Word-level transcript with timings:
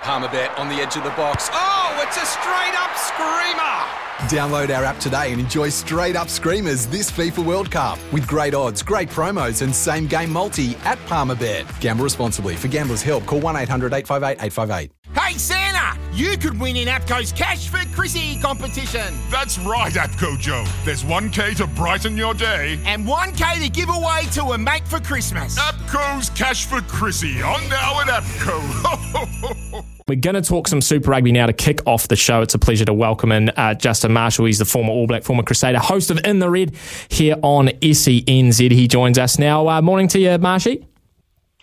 Palmerbet 0.00 0.56
on 0.58 0.68
the 0.68 0.76
edge 0.76 0.96
of 0.96 1.02
the 1.04 1.10
box. 1.10 1.50
Oh, 1.52 2.04
it's 2.06 2.16
a 2.16 2.24
straight 2.24 2.74
up 2.78 2.96
screamer! 2.96 4.08
Download 4.28 4.74
our 4.76 4.84
app 4.84 4.98
today 4.98 5.32
and 5.32 5.40
enjoy 5.40 5.68
straight 5.68 6.16
up 6.16 6.28
screamers 6.28 6.86
this 6.86 7.10
FIFA 7.10 7.44
World 7.44 7.70
Cup 7.70 7.98
with 8.12 8.26
great 8.26 8.54
odds, 8.54 8.82
great 8.82 9.08
promos, 9.08 9.62
and 9.62 9.74
same 9.74 10.06
game 10.06 10.32
multi 10.32 10.76
at 10.84 10.98
Palmerbet. 11.06 11.80
Gamble 11.80 12.04
responsibly. 12.04 12.54
For 12.56 12.68
gamblers' 12.68 13.02
help, 13.02 13.26
call 13.26 13.40
1 13.40 13.56
800 13.56 13.92
858 13.92 14.44
858. 14.44 14.92
Hey 15.18 15.34
Santa, 15.34 15.98
you 16.12 16.36
could 16.38 16.58
win 16.60 16.76
in 16.76 16.88
APCO's 16.88 17.32
Cash 17.32 17.68
for 17.68 17.78
Chrissy 17.94 18.38
competition. 18.40 19.14
That's 19.30 19.58
right, 19.58 19.92
APCO 19.92 20.38
Joe. 20.38 20.64
There's 20.84 21.02
1K 21.04 21.56
to 21.56 21.66
brighten 21.66 22.16
your 22.16 22.34
day. 22.34 22.78
And 22.86 23.04
1K 23.04 23.62
to 23.62 23.68
give 23.68 23.88
away 23.88 24.24
to 24.32 24.44
a 24.52 24.58
mate 24.58 24.86
for 24.86 25.00
Christmas. 25.00 25.58
APCO's 25.58 26.30
Cash 26.30 26.66
for 26.66 26.80
Chrissy 26.82 27.42
on 27.42 27.68
now 27.68 28.00
at 28.00 28.22
APCO. 28.22 29.84
We're 30.08 30.16
going 30.16 30.36
to 30.36 30.42
talk 30.42 30.68
some 30.68 30.80
Super 30.80 31.10
Rugby 31.10 31.32
now 31.32 31.44
to 31.44 31.52
kick 31.52 31.80
off 31.86 32.08
the 32.08 32.16
show. 32.16 32.40
It's 32.40 32.54
a 32.54 32.58
pleasure 32.58 32.86
to 32.86 32.94
welcome 32.94 33.30
in 33.30 33.50
uh, 33.50 33.74
Justin 33.74 34.14
Marshall. 34.14 34.46
He's 34.46 34.58
the 34.58 34.64
former 34.64 34.90
All 34.90 35.06
Black, 35.06 35.22
former 35.22 35.42
Crusader, 35.42 35.78
host 35.78 36.10
of 36.10 36.18
In 36.24 36.38
the 36.38 36.48
Red 36.48 36.74
here 37.10 37.36
on 37.42 37.68
SENZ. 37.68 38.70
He 38.70 38.88
joins 38.88 39.18
us 39.18 39.38
now. 39.38 39.68
Uh, 39.68 39.82
morning 39.82 40.08
to 40.08 40.18
you, 40.18 40.38
Marshy. 40.38 40.88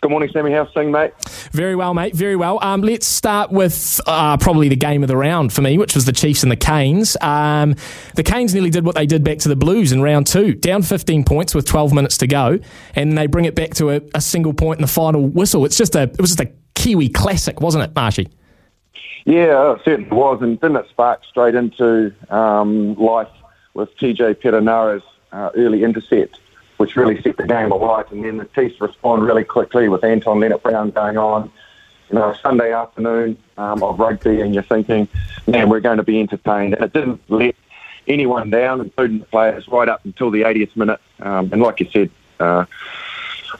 Good 0.01 0.11
morning, 0.11 0.29
Sammy. 0.31 0.51
How's 0.51 0.71
things, 0.75 0.93
mate? 0.93 1.11
Very 1.53 1.75
well, 1.75 1.95
mate. 1.95 2.13
Very 2.13 2.35
well. 2.35 2.59
Um, 2.61 2.81
let's 2.81 3.07
start 3.07 3.51
with 3.51 3.99
uh, 4.05 4.37
probably 4.37 4.69
the 4.69 4.75
game 4.75 5.01
of 5.01 5.07
the 5.07 5.17
round 5.17 5.51
for 5.51 5.63
me, 5.63 5.79
which 5.79 5.95
was 5.95 6.05
the 6.05 6.11
Chiefs 6.11 6.43
and 6.43 6.51
the 6.51 6.55
Canes. 6.55 7.17
Um, 7.21 7.73
the 8.13 8.21
Canes 8.21 8.53
nearly 8.53 8.69
did 8.69 8.85
what 8.85 8.93
they 8.93 9.07
did 9.07 9.23
back 9.23 9.39
to 9.39 9.49
the 9.49 9.55
Blues 9.55 9.91
in 9.91 10.03
round 10.03 10.27
two, 10.27 10.53
down 10.53 10.83
15 10.83 11.23
points 11.23 11.55
with 11.55 11.65
12 11.65 11.93
minutes 11.93 12.19
to 12.19 12.27
go, 12.27 12.59
and 12.93 13.17
they 13.17 13.25
bring 13.25 13.45
it 13.45 13.55
back 13.55 13.73
to 13.75 13.89
a, 13.89 14.01
a 14.13 14.21
single 14.21 14.53
point 14.53 14.77
in 14.77 14.83
the 14.83 14.87
final 14.87 15.27
whistle. 15.27 15.65
It's 15.65 15.77
just 15.77 15.95
a, 15.95 16.03
it 16.03 16.21
was 16.21 16.35
just 16.35 16.47
a 16.47 16.51
Kiwi 16.75 17.09
classic, 17.09 17.61
wasn't 17.61 17.83
it, 17.83 17.95
Marshy? 17.95 18.29
Yeah, 19.25 19.73
it 19.73 19.81
certainly 19.83 20.15
was, 20.15 20.41
and 20.41 20.59
didn't 20.61 20.77
it 20.77 20.87
sparked 20.89 21.25
straight 21.25 21.55
into 21.55 22.13
um, 22.29 22.93
life 22.95 23.27
with 23.73 23.95
TJ 23.97 24.35
Perenara's 24.35 25.03
uh, 25.31 25.49
early 25.55 25.83
intercept, 25.83 26.39
which 26.77 26.95
really 26.95 27.19
set 27.21 27.37
the 27.37 27.47
game 27.47 27.71
alight, 27.71 28.11
and 28.11 28.23
then 28.23 28.37
the 28.37 28.45
Chiefs 28.45 28.79
respond 28.79 29.23
really 29.23 29.43
quickly 29.43 29.89
with 29.89 30.03
Anton 30.03 30.39
Lienert-Brown 30.39 30.91
going 30.91 31.17
on. 31.17 31.51
You 32.09 32.19
know, 32.19 32.35
Sunday 32.43 32.71
afternoon 32.71 33.35
um, 33.57 33.81
of 33.81 33.97
rugby, 33.97 34.41
and 34.41 34.53
you're 34.53 34.61
thinking, 34.61 35.07
man, 35.47 35.69
we're 35.69 35.79
going 35.79 35.97
to 35.97 36.03
be 36.03 36.19
entertained, 36.19 36.75
and 36.75 36.83
it 36.83 36.93
didn't 36.93 37.19
let 37.29 37.55
anyone 38.07 38.51
down, 38.51 38.81
including 38.81 39.19
the 39.19 39.25
players, 39.25 39.67
right 39.67 39.89
up 39.89 40.05
until 40.05 40.29
the 40.29 40.43
80th 40.43 40.75
minute. 40.75 40.99
Um, 41.19 41.49
and 41.51 41.63
like 41.63 41.79
you 41.79 41.89
said, 41.91 42.11
uh, 42.39 42.65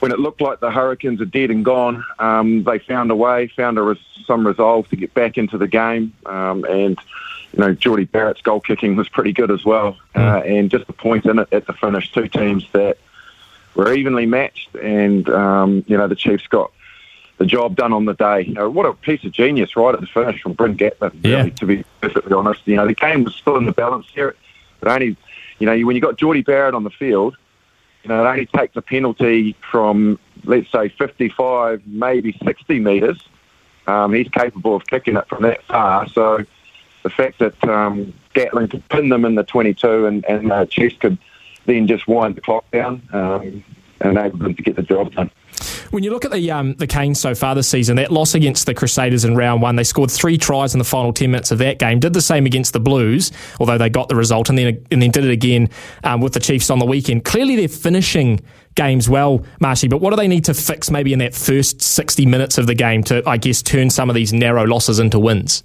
when 0.00 0.12
it 0.12 0.18
looked 0.18 0.40
like 0.40 0.60
the 0.60 0.70
Hurricanes 0.70 1.20
are 1.20 1.24
dead 1.26 1.50
and 1.50 1.64
gone, 1.64 2.04
um, 2.18 2.64
they 2.64 2.78
found 2.78 3.10
a 3.10 3.16
way, 3.16 3.48
found 3.48 3.78
a 3.78 3.82
res- 3.82 3.98
some 4.26 4.46
resolve 4.46 4.88
to 4.88 4.96
get 4.96 5.14
back 5.14 5.38
into 5.38 5.56
the 5.58 5.68
game. 5.68 6.12
Um, 6.26 6.64
and, 6.64 6.98
you 7.52 7.58
know, 7.60 7.72
Jordie 7.74 8.04
Barrett's 8.04 8.42
goal 8.42 8.60
kicking 8.60 8.96
was 8.96 9.08
pretty 9.08 9.32
good 9.32 9.50
as 9.50 9.64
well. 9.64 9.96
Uh, 10.14 10.42
and 10.44 10.70
just 10.70 10.88
a 10.88 10.92
point 10.92 11.26
in 11.26 11.38
it 11.38 11.48
at 11.52 11.66
the 11.66 11.72
finish, 11.72 12.10
two 12.12 12.28
teams 12.28 12.66
that 12.72 12.98
were 13.74 13.92
evenly 13.92 14.26
matched. 14.26 14.74
And, 14.74 15.28
um, 15.28 15.84
you 15.86 15.96
know, 15.96 16.08
the 16.08 16.16
Chiefs 16.16 16.46
got 16.48 16.72
the 17.38 17.46
job 17.46 17.76
done 17.76 17.92
on 17.92 18.04
the 18.06 18.14
day. 18.14 18.42
You 18.42 18.54
know, 18.54 18.70
what 18.70 18.86
a 18.86 18.92
piece 18.94 19.22
of 19.24 19.32
genius 19.32 19.76
right 19.76 19.94
at 19.94 20.00
the 20.00 20.06
finish 20.06 20.42
from 20.42 20.54
Bryn 20.54 20.76
Gatland, 20.76 21.12
Yeah. 21.22 21.36
really, 21.38 21.50
to 21.52 21.66
be 21.66 21.84
perfectly 22.00 22.32
honest. 22.32 22.60
You 22.64 22.76
know, 22.76 22.86
the 22.86 22.94
game 22.94 23.24
was 23.24 23.34
still 23.34 23.56
in 23.56 23.66
the 23.66 23.72
balance 23.72 24.06
here. 24.14 24.34
But 24.80 24.90
only, 24.90 25.16
you 25.58 25.66
know, 25.66 25.78
when 25.86 25.96
you 25.96 26.02
got 26.02 26.16
Jordie 26.16 26.42
Barrett 26.42 26.74
on 26.74 26.84
the 26.84 26.90
field, 26.90 27.36
you 28.06 28.14
know, 28.14 28.24
it 28.24 28.28
only 28.28 28.46
takes 28.46 28.76
a 28.76 28.82
penalty 28.82 29.56
from, 29.68 30.16
let's 30.44 30.70
say, 30.70 30.90
55, 30.90 31.82
maybe 31.86 32.38
60 32.44 32.78
metres. 32.78 33.20
Um, 33.88 34.12
he's 34.12 34.28
capable 34.28 34.76
of 34.76 34.86
kicking 34.86 35.16
it 35.16 35.28
from 35.28 35.42
that 35.42 35.64
far. 35.64 36.08
So 36.10 36.44
the 37.02 37.10
fact 37.10 37.40
that 37.40 37.64
um, 37.64 38.14
Gatland 38.32 38.70
could 38.70 38.88
pin 38.90 39.08
them 39.08 39.24
in 39.24 39.34
the 39.34 39.42
22 39.42 40.06
and, 40.06 40.24
and 40.26 40.52
uh, 40.52 40.66
Chiefs 40.66 40.96
could 41.00 41.18
then 41.64 41.88
just 41.88 42.06
wind 42.06 42.36
the 42.36 42.40
clock 42.40 42.70
down 42.70 43.02
um, 43.12 43.64
enabled 44.00 44.40
them 44.40 44.54
to 44.54 44.62
get 44.62 44.76
the 44.76 44.82
job 44.82 45.12
done. 45.12 45.28
When 45.90 46.02
you 46.02 46.10
look 46.10 46.24
at 46.24 46.30
the 46.30 46.50
um, 46.50 46.74
the 46.74 46.86
Canes 46.86 47.20
so 47.20 47.34
far 47.34 47.54
this 47.54 47.68
season, 47.68 47.96
that 47.96 48.10
loss 48.10 48.34
against 48.34 48.66
the 48.66 48.74
Crusaders 48.74 49.24
in 49.24 49.36
round 49.36 49.62
one, 49.62 49.76
they 49.76 49.84
scored 49.84 50.10
three 50.10 50.38
tries 50.38 50.74
in 50.74 50.78
the 50.78 50.84
final 50.84 51.12
ten 51.12 51.30
minutes 51.30 51.50
of 51.50 51.58
that 51.58 51.78
game. 51.78 52.00
Did 52.00 52.12
the 52.12 52.20
same 52.20 52.46
against 52.46 52.72
the 52.72 52.80
Blues, 52.80 53.32
although 53.60 53.78
they 53.78 53.88
got 53.88 54.08
the 54.08 54.16
result, 54.16 54.48
and 54.48 54.58
then 54.58 54.84
and 54.90 55.02
then 55.02 55.10
did 55.10 55.24
it 55.24 55.30
again 55.30 55.70
um, 56.04 56.20
with 56.20 56.32
the 56.32 56.40
Chiefs 56.40 56.70
on 56.70 56.78
the 56.78 56.86
weekend. 56.86 57.24
Clearly, 57.24 57.56
they're 57.56 57.68
finishing 57.68 58.40
games 58.74 59.08
well, 59.08 59.44
Marshy. 59.60 59.88
But 59.88 60.00
what 60.00 60.10
do 60.10 60.16
they 60.16 60.28
need 60.28 60.44
to 60.44 60.54
fix 60.54 60.90
maybe 60.90 61.12
in 61.12 61.18
that 61.20 61.34
first 61.34 61.82
sixty 61.82 62.26
minutes 62.26 62.58
of 62.58 62.66
the 62.66 62.74
game 62.74 63.02
to, 63.04 63.22
I 63.26 63.36
guess, 63.36 63.62
turn 63.62 63.90
some 63.90 64.10
of 64.10 64.14
these 64.14 64.32
narrow 64.32 64.64
losses 64.64 64.98
into 64.98 65.18
wins? 65.18 65.64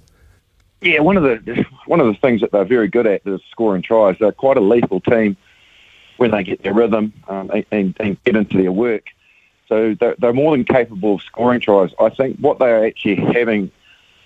Yeah, 0.80 1.00
one 1.00 1.16
of 1.16 1.22
the 1.22 1.64
one 1.86 2.00
of 2.00 2.06
the 2.06 2.14
things 2.14 2.40
that 2.40 2.50
they're 2.50 2.64
very 2.64 2.88
good 2.88 3.06
at 3.06 3.22
is 3.26 3.40
scoring 3.50 3.82
tries. 3.82 4.16
They're 4.18 4.32
quite 4.32 4.56
a 4.56 4.60
lethal 4.60 5.00
team 5.00 5.36
when 6.16 6.30
they 6.30 6.42
get 6.42 6.62
their 6.62 6.74
rhythm 6.74 7.12
um, 7.28 7.50
and, 7.50 7.66
and, 7.70 7.96
and 7.98 8.24
get 8.24 8.36
into 8.36 8.56
their 8.58 8.72
work. 8.72 9.06
So 9.72 9.94
they're, 9.98 10.14
they're 10.18 10.34
more 10.34 10.54
than 10.54 10.66
capable 10.66 11.14
of 11.14 11.22
scoring 11.22 11.60
tries. 11.60 11.92
I 11.98 12.10
think 12.10 12.36
what 12.36 12.58
they 12.58 12.70
are 12.70 12.84
actually 12.84 13.16
having 13.16 13.70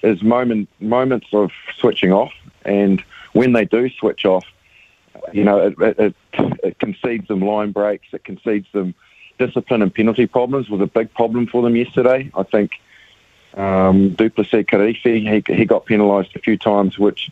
is 0.03 0.21
moment 0.21 0.69
moments 0.81 1.29
of 1.33 1.53
switching 1.79 2.13
off, 2.13 2.33
and 2.65 3.01
when 3.33 3.53
they 3.53 3.65
do 3.65 3.89
switch 3.91 4.25
off, 4.25 4.45
you 5.33 5.45
know, 5.45 5.69
it, 5.69 5.75
it, 5.79 5.99
it, 6.01 6.15
it 6.65 6.79
concedes 6.81 7.29
them 7.29 7.43
line 7.43 7.71
breaks, 7.71 8.09
it 8.13 8.25
concedes 8.25 8.67
them 8.73 8.93
discipline 9.39 9.83
and 9.83 9.95
penalty 9.95 10.27
problems 10.27 10.69
was 10.69 10.81
a 10.81 10.87
big 10.89 11.15
problem 11.15 11.47
for 11.47 11.63
them 11.63 11.77
yesterday. 11.77 12.29
I 12.35 12.43
think 12.43 12.73
um, 13.55 14.17
Du'Plessis 14.17 14.65
Kirifi, 14.65 15.47
he, 15.47 15.55
he 15.55 15.65
got 15.65 15.87
penalised 15.87 16.35
a 16.35 16.41
few 16.41 16.57
times, 16.59 16.99
which 16.99 17.31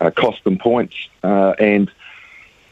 uh, 0.00 0.10
cost 0.10 0.44
them 0.44 0.58
points. 0.58 0.94
Uh, 1.24 1.54
and 1.58 1.90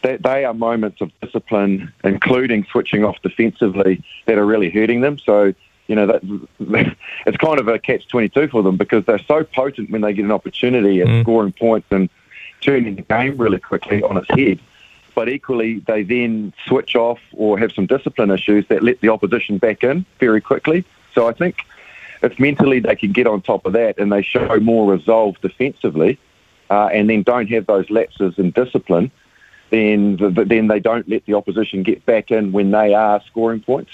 they, 0.07 0.17
they 0.17 0.45
are 0.45 0.55
moments 0.55 1.01
of 1.01 1.11
discipline, 1.21 1.93
including 2.05 2.65
switching 2.71 3.05
off 3.05 3.21
defensively, 3.23 4.03
that 4.27 4.39
are 4.39 4.47
really 4.47 4.71
hurting 4.71 5.01
them. 5.01 5.19
So, 5.19 5.53
you 5.89 5.97
know, 5.97 6.07
that, 6.07 6.23
it's 7.27 7.37
kind 7.37 7.59
of 7.59 7.67
a 7.67 7.79
catch-22 7.79 8.51
for 8.51 8.63
them 8.63 8.77
because 8.77 9.05
they're 9.05 9.19
so 9.19 9.43
potent 9.43 9.91
when 9.91 10.03
they 10.03 10.13
get 10.13 10.25
an 10.25 10.33
opportunity 10.33 11.03
at 11.03 11.23
scoring 11.23 11.53
points 11.53 11.89
and 11.91 12.09
turning 12.61 12.95
the 12.95 13.03
game 13.03 13.37
really 13.37 13.59
quickly 13.59 14.03
on 14.03 14.17
its 14.17 14.29
head. 14.31 14.61
But 15.15 15.29
equally, 15.29 15.81
they 15.81 16.03
then 16.03 16.53
switch 16.67 16.95
off 16.95 17.19
or 17.33 17.59
have 17.59 17.73
some 17.73 17.87
discipline 17.87 18.31
issues 18.31 18.67
that 18.69 18.83
let 18.83 19.01
the 19.01 19.09
opposition 19.09 19.59
back 19.59 19.83
in 19.83 20.05
very 20.21 20.41
quickly. 20.41 20.85
So 21.15 21.27
I 21.27 21.33
think 21.33 21.65
if 22.23 22.39
mentally 22.39 22.81
they 22.81 22.95
can 22.95 23.13
get 23.13 23.27
on 23.27 23.41
top 23.41 23.67
of 23.67 23.73
that 23.73 23.99
and 23.99 24.13
they 24.13 24.23
show 24.23 24.61
more 24.61 24.93
resolve 24.93 25.41
defensively, 25.41 26.19
uh, 26.69 26.87
and 26.93 27.09
then 27.09 27.23
don't 27.23 27.49
have 27.49 27.67
those 27.67 27.89
lapses 27.91 28.39
in 28.39 28.51
discipline, 28.51 29.11
then 29.71 30.17
then 30.47 30.69
they 30.69 30.81
don't 30.81 31.09
let 31.09 31.25
the 31.27 31.35
opposition 31.35 31.83
get 31.83 32.05
back 32.07 32.31
in 32.31 32.53
when 32.53 32.71
they 32.71 32.95
are 32.95 33.21
scoring 33.27 33.61
points. 33.61 33.91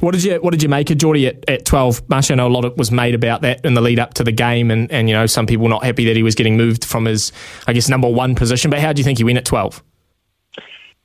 What 0.00 0.12
did 0.12 0.24
you 0.24 0.36
What 0.36 0.50
did 0.50 0.62
you 0.62 0.68
make 0.68 0.90
of 0.90 0.98
Jordie 0.98 1.26
at, 1.26 1.48
at 1.48 1.64
twelve? 1.64 2.06
Marsha, 2.08 2.32
I 2.32 2.34
know 2.36 2.46
a 2.46 2.48
lot 2.48 2.64
of, 2.64 2.76
was 2.76 2.90
made 2.90 3.14
about 3.14 3.42
that 3.42 3.64
in 3.64 3.74
the 3.74 3.80
lead 3.80 3.98
up 3.98 4.14
to 4.14 4.24
the 4.24 4.32
game, 4.32 4.70
and, 4.70 4.90
and 4.90 5.08
you 5.08 5.14
know 5.14 5.26
some 5.26 5.46
people 5.46 5.68
not 5.68 5.84
happy 5.84 6.04
that 6.06 6.16
he 6.16 6.22
was 6.22 6.34
getting 6.34 6.56
moved 6.56 6.84
from 6.84 7.04
his, 7.04 7.32
I 7.66 7.72
guess, 7.72 7.88
number 7.88 8.08
one 8.08 8.34
position. 8.34 8.70
But 8.70 8.80
how 8.80 8.92
do 8.92 9.00
you 9.00 9.04
think 9.04 9.18
he 9.18 9.24
went 9.24 9.38
at 9.38 9.44
twelve? 9.44 9.82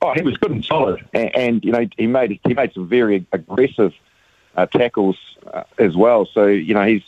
Oh, 0.02 0.12
he 0.14 0.22
was 0.22 0.36
good 0.36 0.50
and 0.50 0.64
solid, 0.64 1.06
and, 1.12 1.36
and 1.36 1.64
you 1.64 1.72
know 1.72 1.86
he 1.96 2.06
made 2.06 2.38
he 2.46 2.54
made 2.54 2.72
some 2.72 2.88
very 2.88 3.26
aggressive 3.32 3.92
uh, 4.56 4.66
tackles 4.66 5.16
uh, 5.52 5.64
as 5.78 5.96
well. 5.96 6.26
So 6.32 6.46
you 6.46 6.74
know 6.74 6.86
he's 6.86 7.02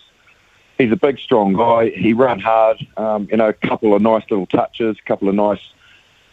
he's 0.79 0.93
a 0.93 0.97
big, 0.97 1.19
strong 1.19 1.55
guy. 1.55 1.91
He 1.91 2.13
ran 2.13 2.39
hard. 2.39 2.87
Um, 2.97 3.29
you 3.31 3.37
know, 3.37 3.49
a 3.49 3.53
couple 3.53 3.95
of 3.95 4.03
nice 4.03 4.25
little 4.31 4.47
touches, 4.47 4.97
a 4.99 5.09
couple 5.09 5.29
of 5.29 5.35
nice 5.35 5.61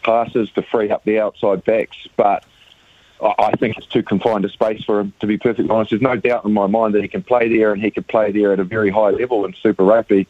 passes 0.06 0.50
to 0.52 0.62
free 0.62 0.90
up 0.90 1.04
the 1.04 1.20
outside 1.20 1.64
backs, 1.64 1.96
but. 2.16 2.44
I 3.18 3.52
think 3.52 3.78
it's 3.78 3.86
too 3.86 4.02
confined 4.02 4.44
a 4.44 4.50
space 4.50 4.84
for 4.84 5.00
him, 5.00 5.14
to 5.20 5.26
be 5.26 5.38
perfectly 5.38 5.70
honest. 5.70 5.88
There's 5.88 6.02
no 6.02 6.16
doubt 6.16 6.44
in 6.44 6.52
my 6.52 6.66
mind 6.66 6.94
that 6.94 7.00
he 7.00 7.08
can 7.08 7.22
play 7.22 7.48
there 7.48 7.72
and 7.72 7.80
he 7.80 7.90
can 7.90 8.04
play 8.04 8.30
there 8.30 8.52
at 8.52 8.60
a 8.60 8.64
very 8.64 8.90
high 8.90 9.08
level 9.08 9.46
in 9.46 9.54
Super 9.54 9.84
Rugby. 9.84 10.26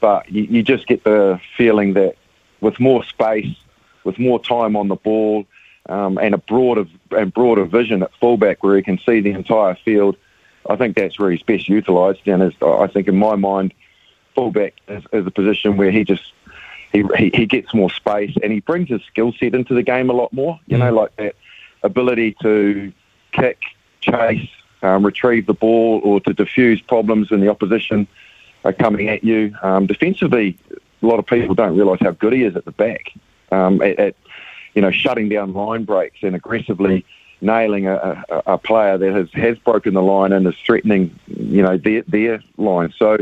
But 0.00 0.30
you, 0.30 0.44
you 0.44 0.62
just 0.62 0.86
get 0.86 1.04
the 1.04 1.38
feeling 1.58 1.92
that 1.92 2.16
with 2.62 2.80
more 2.80 3.04
space, 3.04 3.54
with 4.04 4.18
more 4.18 4.42
time 4.42 4.76
on 4.76 4.88
the 4.88 4.96
ball, 4.96 5.44
um, 5.90 6.16
and 6.16 6.34
a 6.34 6.38
broader 6.38 6.86
and 7.10 7.34
broader 7.34 7.66
vision 7.66 8.02
at 8.02 8.10
fullback 8.18 8.62
where 8.62 8.76
he 8.76 8.82
can 8.82 8.98
see 9.04 9.20
the 9.20 9.32
entire 9.32 9.74
field, 9.74 10.16
I 10.70 10.76
think 10.76 10.96
that's 10.96 11.18
where 11.18 11.30
he's 11.30 11.42
best 11.42 11.68
utilised. 11.68 12.26
And 12.26 12.42
I 12.62 12.86
think 12.86 13.08
in 13.08 13.16
my 13.16 13.36
mind, 13.36 13.74
fullback 14.34 14.74
is, 14.88 15.04
is 15.12 15.26
a 15.26 15.30
position 15.30 15.76
where 15.76 15.90
he 15.90 16.02
just 16.02 16.32
he, 16.96 17.04
he, 17.16 17.30
he 17.34 17.46
gets 17.46 17.74
more 17.74 17.90
space 17.90 18.34
and 18.42 18.52
he 18.52 18.60
brings 18.60 18.88
his 18.88 19.02
skill 19.02 19.32
set 19.38 19.54
into 19.54 19.74
the 19.74 19.82
game 19.82 20.10
a 20.10 20.12
lot 20.12 20.32
more. 20.32 20.58
You 20.66 20.78
know, 20.78 20.92
like 20.92 21.14
that 21.16 21.34
ability 21.82 22.36
to 22.42 22.92
kick, 23.32 23.58
chase, 24.00 24.48
um, 24.82 25.04
retrieve 25.04 25.46
the 25.46 25.54
ball, 25.54 26.00
or 26.04 26.20
to 26.20 26.32
diffuse 26.32 26.80
problems 26.80 27.30
when 27.30 27.40
the 27.40 27.48
opposition 27.48 28.06
are 28.64 28.72
coming 28.72 29.08
at 29.08 29.24
you. 29.24 29.54
Um, 29.62 29.86
defensively, 29.86 30.58
a 31.02 31.06
lot 31.06 31.18
of 31.18 31.26
people 31.26 31.54
don't 31.54 31.76
realise 31.76 32.00
how 32.00 32.12
good 32.12 32.32
he 32.32 32.42
is 32.42 32.56
at 32.56 32.64
the 32.64 32.72
back. 32.72 33.12
Um, 33.52 33.80
at, 33.80 33.98
at 33.98 34.16
you 34.74 34.82
know 34.82 34.90
shutting 34.90 35.28
down 35.28 35.52
line 35.52 35.84
breaks 35.84 36.18
and 36.22 36.34
aggressively 36.34 37.04
nailing 37.40 37.86
a, 37.86 38.24
a, 38.28 38.42
a 38.54 38.58
player 38.58 38.98
that 38.98 39.12
has, 39.12 39.30
has 39.32 39.58
broken 39.58 39.94
the 39.94 40.02
line 40.02 40.32
and 40.32 40.46
is 40.46 40.54
threatening 40.64 41.18
you 41.26 41.62
know 41.62 41.76
their 41.76 42.02
their 42.02 42.42
line. 42.56 42.92
So 42.98 43.18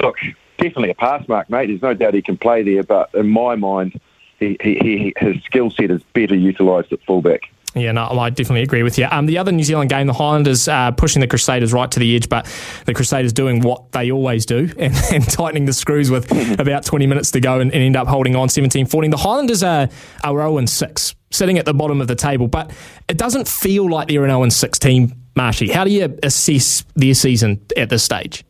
look, 0.00 0.16
definitely 0.64 0.90
a 0.90 0.94
pass 0.94 1.26
mark, 1.28 1.50
mate. 1.50 1.66
There's 1.66 1.82
no 1.82 1.92
doubt 1.92 2.14
he 2.14 2.22
can 2.22 2.38
play 2.38 2.62
there, 2.62 2.82
but 2.82 3.10
in 3.14 3.28
my 3.28 3.54
mind, 3.54 4.00
he, 4.40 4.56
he, 4.62 4.74
he 4.78 5.12
his 5.18 5.42
skill 5.44 5.70
set 5.70 5.90
is 5.90 6.02
better 6.14 6.34
utilised 6.34 6.92
at 6.92 7.02
fullback. 7.02 7.50
Yeah, 7.74 7.90
no, 7.90 8.04
I 8.06 8.30
definitely 8.30 8.62
agree 8.62 8.84
with 8.84 8.98
you. 8.98 9.08
Um, 9.10 9.26
the 9.26 9.36
other 9.36 9.50
New 9.50 9.64
Zealand 9.64 9.90
game, 9.90 10.06
the 10.06 10.12
Highlanders 10.12 10.68
uh, 10.68 10.92
pushing 10.92 11.20
the 11.20 11.26
Crusaders 11.26 11.72
right 11.72 11.90
to 11.90 11.98
the 11.98 12.14
edge, 12.14 12.28
but 12.28 12.46
the 12.86 12.94
Crusaders 12.94 13.32
doing 13.32 13.60
what 13.62 13.90
they 13.90 14.12
always 14.12 14.46
do 14.46 14.70
and, 14.78 14.94
and 15.12 15.28
tightening 15.28 15.64
the 15.64 15.72
screws 15.72 16.08
with 16.10 16.30
about 16.60 16.84
20 16.84 17.06
minutes 17.08 17.32
to 17.32 17.40
go 17.40 17.58
and, 17.58 17.72
and 17.72 17.82
end 17.82 17.96
up 17.96 18.06
holding 18.06 18.36
on 18.36 18.48
17 18.48 18.86
14. 18.86 19.10
The 19.10 19.16
Highlanders 19.16 19.62
are, 19.64 19.88
are 20.22 20.38
0 20.38 20.64
6, 20.64 21.14
sitting 21.30 21.58
at 21.58 21.66
the 21.66 21.74
bottom 21.74 22.00
of 22.00 22.06
the 22.06 22.14
table, 22.14 22.46
but 22.46 22.72
it 23.08 23.18
doesn't 23.18 23.48
feel 23.48 23.90
like 23.90 24.08
they're 24.08 24.24
an 24.24 24.30
0 24.30 24.48
6 24.48 24.78
team, 24.78 25.12
Marshy. 25.34 25.68
How 25.68 25.84
do 25.84 25.90
you 25.90 26.16
assess 26.22 26.84
their 26.94 27.14
season 27.14 27.60
at 27.76 27.90
this 27.90 28.04
stage? 28.04 28.44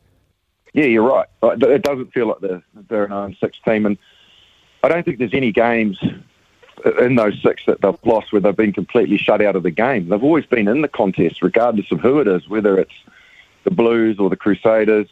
Yeah, 0.75 0.85
you're 0.85 1.03
right. 1.03 1.29
It 1.43 1.83
doesn't 1.83 2.13
feel 2.13 2.27
like 2.27 2.41
they're, 2.41 2.63
they're 2.89 3.05
an 3.05 3.11
0 3.11 3.35
6 3.41 3.59
team, 3.65 3.87
and 3.87 3.97
I 4.83 4.89
don't 4.89 5.05
think 5.05 5.19
there's 5.19 5.33
any 5.33 5.53
games 5.53 5.99
in 7.01 7.15
those 7.15 7.41
six 7.43 7.65
that 7.67 7.81
they've 7.81 7.99
lost 8.05 8.33
where 8.33 8.41
they've 8.41 8.57
been 8.57 8.73
completely 8.73 9.17
shut 9.17 9.41
out 9.41 9.57
of 9.57 9.63
the 9.63 9.71
game. 9.71 10.09
They've 10.09 10.23
always 10.23 10.47
been 10.47 10.69
in 10.69 10.83
the 10.83 10.89
contest, 10.89 11.43
regardless 11.43 11.91
of 11.91 12.01
who 12.01 12.21
it 12.21 12.29
is, 12.29 12.49
whether 12.49 12.79
it's 12.79 12.93
the 13.63 13.71
Blues 13.71 14.19
or 14.19 14.29
the 14.29 14.37
Crusaders 14.37 15.09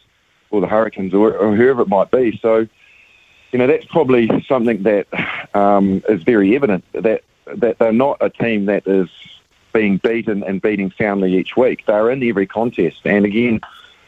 or 0.51 0.61
the 0.61 0.67
Hurricanes 0.67 1.13
or, 1.13 1.35
or 1.35 1.55
whoever 1.55 1.81
it 1.81 1.87
might 1.87 2.11
be. 2.11 2.37
So, 2.41 2.67
you 3.51 3.59
know, 3.59 3.67
that's 3.67 3.85
probably 3.85 4.45
something 4.47 4.83
that 4.83 5.07
um, 5.55 6.03
is 6.07 6.23
very 6.23 6.55
evident 6.55 6.83
that 6.91 7.23
that 7.45 7.77
they're 7.77 7.91
not 7.91 8.17
a 8.21 8.29
team 8.29 8.65
that 8.65 8.87
is 8.87 9.09
being 9.73 9.97
beaten 9.97 10.43
and 10.43 10.61
beating 10.61 10.93
soundly 10.97 11.35
each 11.35 11.57
week. 11.57 11.85
They're 11.85 12.09
in 12.11 12.23
every 12.23 12.47
contest, 12.47 13.01
and 13.05 13.25
again, 13.25 13.59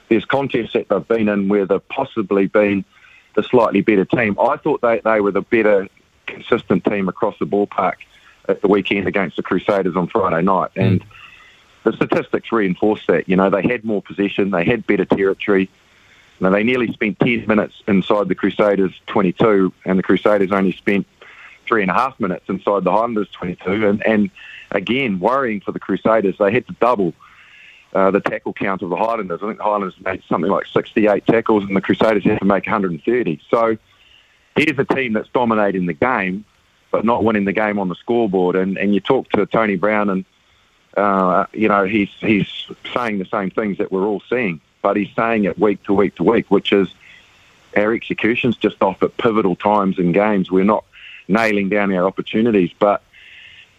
there's 0.09 0.25
contests 0.25 0.73
that 0.73 0.87
they've 0.89 1.07
been 1.07 1.29
in 1.29 1.47
where 1.47 1.65
they've 1.65 1.87
possibly 1.89 2.47
been 2.47 2.85
the 3.35 3.43
slightly 3.43 3.81
better 3.81 4.05
team. 4.05 4.37
I 4.39 4.57
thought 4.57 4.81
they, 4.81 4.99
they 5.03 5.21
were 5.21 5.31
the 5.31 5.41
better 5.41 5.87
consistent 6.25 6.83
team 6.85 7.07
across 7.09 7.37
the 7.39 7.45
ballpark 7.45 7.95
at 8.47 8.61
the 8.61 8.67
weekend 8.67 9.07
against 9.07 9.35
the 9.35 9.43
Crusaders 9.43 9.95
on 9.95 10.07
Friday 10.07 10.41
night. 10.41 10.71
Mm. 10.75 10.85
And 10.85 11.03
the 11.83 11.93
statistics 11.93 12.51
reinforce 12.51 13.05
that. 13.07 13.29
You 13.29 13.35
know, 13.35 13.49
they 13.49 13.61
had 13.61 13.83
more 13.83 14.01
possession, 14.01 14.51
they 14.51 14.65
had 14.65 14.87
better 14.87 15.05
territory. 15.05 15.69
Now, 16.39 16.49
they 16.49 16.63
nearly 16.63 16.91
spent 16.91 17.19
10 17.19 17.45
minutes 17.47 17.81
inside 17.87 18.27
the 18.27 18.35
Crusaders 18.35 18.93
22, 19.07 19.71
and 19.85 19.97
the 19.97 20.03
Crusaders 20.03 20.51
only 20.51 20.73
spent 20.73 21.07
three 21.65 21.81
and 21.81 21.89
a 21.89 21.93
half 21.93 22.19
minutes 22.19 22.49
inside 22.49 22.83
the 22.83 22.91
Highlanders 22.91 23.29
22. 23.31 23.87
And, 23.87 24.05
and 24.05 24.29
again, 24.71 25.19
worrying 25.19 25.61
for 25.61 25.71
the 25.71 25.79
Crusaders, 25.79 26.37
they 26.37 26.51
had 26.51 26.67
to 26.67 26.73
double 26.73 27.13
uh, 27.95 28.11
the 28.11 28.19
tackle 28.19 28.51
count 28.51 28.81
of 28.81 28.89
the 28.89 28.97
Highlanders. 28.97 29.41
I 29.41 29.47
think 29.47 29.57
the 29.57 29.63
Highlanders 29.63 29.95
made 30.03 30.21
something 30.27 30.51
like 30.51 30.67
68 30.67 31.25
tackles, 31.25 31.63
and 31.63 31.75
the 31.75 31.81
Crusaders 31.81 32.25
had 32.25 32.39
to 32.39 32.45
make 32.45 32.65
130. 32.65 33.41
So, 33.49 33.77
here's 34.57 34.77
a 34.77 34.83
team 34.83 35.13
that's 35.13 35.29
dominating 35.29 35.85
the 35.85 35.93
game, 35.93 36.43
but 36.91 37.05
not 37.05 37.23
winning 37.23 37.45
the 37.45 37.53
game 37.53 37.79
on 37.79 37.87
the 37.87 37.95
scoreboard. 37.95 38.57
And, 38.57 38.77
and 38.77 38.93
you 38.93 38.99
talk 38.99 39.29
to 39.29 39.45
Tony 39.45 39.77
Brown, 39.77 40.09
and 40.09 40.25
uh, 40.97 41.45
you 41.53 41.69
know 41.69 41.85
he's 41.85 42.09
he's 42.19 42.67
saying 42.93 43.19
the 43.19 43.25
same 43.25 43.49
things 43.49 43.77
that 43.77 43.93
we're 43.93 44.05
all 44.05 44.21
seeing, 44.29 44.59
but 44.81 44.97
he's 44.97 45.13
saying 45.15 45.45
it 45.45 45.57
week 45.57 45.81
to 45.83 45.93
week 45.93 46.15
to 46.15 46.23
week, 46.23 46.51
which 46.51 46.73
is 46.73 46.93
our 47.77 47.93
execution's 47.93 48.57
just 48.57 48.81
off 48.81 49.01
at 49.03 49.15
pivotal 49.15 49.55
times 49.55 49.99
in 49.99 50.11
games. 50.11 50.51
We're 50.51 50.65
not 50.65 50.83
nailing 51.29 51.69
down 51.69 51.93
our 51.93 52.05
opportunities, 52.05 52.71
but 52.77 53.01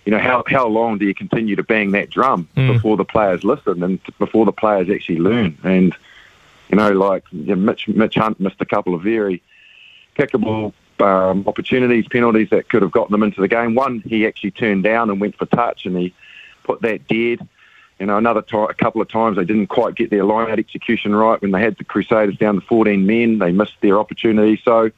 you 0.06 0.12
know 0.12 0.20
how 0.20 0.44
how 0.46 0.68
long 0.68 0.98
do 0.98 1.04
you 1.04 1.14
continue 1.14 1.56
to 1.56 1.64
bang 1.64 1.90
that 1.90 2.10
drum 2.10 2.48
mm. 2.56 2.72
before 2.72 2.96
the 2.96 3.04
players 3.04 3.42
listen 3.42 3.82
and 3.82 4.00
before 4.18 4.46
the 4.46 4.52
players 4.52 4.88
actually 4.88 5.18
learn? 5.18 5.58
And 5.64 5.94
you 6.68 6.76
know, 6.76 6.92
like 6.92 7.24
you 7.32 7.56
know, 7.56 7.56
Mitch 7.56 7.88
Mitch 7.88 8.14
Hunt 8.14 8.38
missed 8.38 8.60
a 8.60 8.64
couple 8.64 8.94
of 8.94 9.02
very 9.02 9.42
kickable 10.16 10.72
um, 11.00 11.44
opportunities, 11.48 12.06
penalties 12.08 12.50
that 12.50 12.68
could 12.68 12.82
have 12.82 12.92
gotten 12.92 13.10
them 13.10 13.24
into 13.24 13.40
the 13.40 13.48
game. 13.48 13.74
One 13.74 14.00
he 14.06 14.26
actually 14.28 14.52
turned 14.52 14.84
down 14.84 15.10
and 15.10 15.20
went 15.20 15.36
for 15.36 15.46
touch, 15.46 15.86
and 15.86 15.96
he 15.96 16.14
put 16.62 16.82
that 16.82 17.08
dead. 17.08 17.46
You 17.98 18.06
know, 18.06 18.16
another 18.16 18.44
a 18.52 18.74
couple 18.74 19.00
of 19.00 19.08
times 19.08 19.38
they 19.38 19.44
didn't 19.44 19.68
quite 19.68 19.96
get 19.96 20.10
their 20.10 20.22
line 20.22 20.50
out 20.52 20.60
execution 20.60 21.16
right 21.16 21.42
when 21.42 21.50
they 21.50 21.60
had 21.60 21.78
the 21.78 21.84
Crusaders 21.84 22.36
down 22.36 22.54
to 22.54 22.60
14 22.60 23.04
men. 23.04 23.38
They 23.38 23.50
missed 23.50 23.80
their 23.80 23.98
opportunity. 23.98 24.60
So 24.64 24.92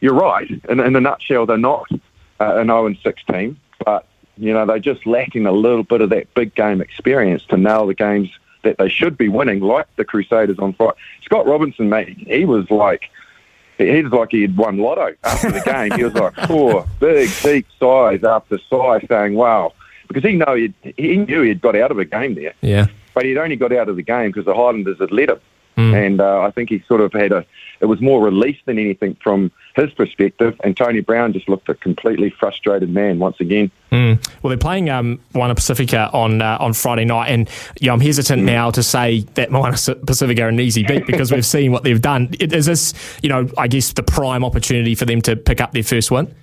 you're 0.00 0.14
right. 0.14 0.48
In, 0.68 0.78
in 0.78 0.94
a 0.94 1.00
nutshell, 1.00 1.46
they're 1.46 1.56
not 1.56 1.90
uh, 2.38 2.58
an 2.58 2.68
0 2.68 2.94
6 3.02 3.24
team, 3.24 3.58
but 3.84 4.06
you 4.40 4.52
know 4.52 4.66
they're 4.66 4.78
just 4.78 5.06
lacking 5.06 5.46
a 5.46 5.52
little 5.52 5.84
bit 5.84 6.00
of 6.00 6.10
that 6.10 6.32
big 6.34 6.54
game 6.54 6.80
experience 6.80 7.44
to 7.50 7.56
nail 7.56 7.86
the 7.86 7.94
games 7.94 8.30
that 8.62 8.78
they 8.78 8.88
should 8.88 9.16
be 9.16 9.28
winning, 9.28 9.60
like 9.60 9.86
the 9.96 10.04
Crusaders 10.04 10.58
on 10.58 10.72
Friday. 10.74 10.98
Scott 11.22 11.46
Robertson, 11.46 11.88
mate, 11.88 12.16
he 12.18 12.44
was 12.44 12.70
like 12.70 13.10
he 13.78 14.02
was 14.02 14.12
like 14.12 14.30
he 14.30 14.42
had 14.42 14.56
won 14.56 14.78
lotto 14.78 15.14
after 15.24 15.50
the 15.50 15.60
game. 15.60 15.92
he 15.92 16.04
was 16.04 16.14
like, 16.14 16.32
"Oh, 16.50 16.86
big, 16.98 17.30
deep 17.42 17.66
sighs 17.78 18.24
after 18.24 18.58
sigh, 18.68 19.00
saying, 19.08 19.34
"Wow," 19.34 19.72
because 20.08 20.22
he 20.22 20.36
know 20.36 20.54
he 20.54 20.74
he 20.96 21.16
knew 21.16 21.42
he 21.42 21.48
had 21.48 21.60
got 21.60 21.76
out 21.76 21.90
of 21.90 21.98
a 21.98 22.04
game 22.04 22.34
there. 22.34 22.54
Yeah, 22.60 22.86
but 23.14 23.24
he'd 23.24 23.38
only 23.38 23.56
got 23.56 23.72
out 23.72 23.88
of 23.88 23.96
the 23.96 24.02
game 24.02 24.30
because 24.30 24.44
the 24.44 24.54
Highlanders 24.54 24.98
had 24.98 25.12
led 25.12 25.30
him, 25.30 25.40
mm. 25.80 26.06
and 26.06 26.20
uh, 26.20 26.40
I 26.40 26.50
think 26.50 26.70
he 26.70 26.82
sort 26.86 27.00
of 27.00 27.12
had 27.12 27.32
a. 27.32 27.44
It 27.80 27.86
was 27.86 28.00
more 28.00 28.22
relief 28.22 28.58
than 28.66 28.78
anything 28.78 29.16
from 29.22 29.50
his 29.74 29.90
perspective, 29.92 30.60
and 30.62 30.76
Tony 30.76 31.00
Brown 31.00 31.32
just 31.32 31.48
looked 31.48 31.68
a 31.70 31.74
completely 31.74 32.28
frustrated 32.28 32.90
man 32.90 33.18
once 33.18 33.40
again. 33.40 33.70
Mm. 33.90 34.22
Well, 34.42 34.50
they're 34.50 34.58
playing 34.58 34.90
um, 34.90 35.18
Moana 35.34 35.54
Pacifica 35.54 36.10
on 36.12 36.42
uh, 36.42 36.58
on 36.60 36.74
Friday 36.74 37.04
night, 37.04 37.28
and 37.28 37.48
yeah, 37.80 37.92
I'm 37.92 38.00
hesitant 38.00 38.42
mm. 38.42 38.46
now 38.46 38.70
to 38.70 38.82
say 38.82 39.20
that 39.34 39.50
Moana 39.50 39.76
Pacifica 40.06 40.42
are 40.42 40.48
an 40.48 40.60
easy 40.60 40.82
beat 40.82 41.06
because 41.06 41.32
we've 41.32 41.46
seen 41.56 41.72
what 41.72 41.84
they've 41.84 42.02
done. 42.02 42.34
Is 42.38 42.66
this, 42.66 42.94
you 43.22 43.28
know, 43.28 43.48
I 43.56 43.68
guess 43.68 43.92
the 43.94 44.02
prime 44.02 44.44
opportunity 44.44 44.94
for 44.94 45.06
them 45.06 45.22
to 45.22 45.36
pick 45.36 45.60
up 45.60 45.72
their 45.72 45.82
first 45.82 46.10
win? 46.10 46.34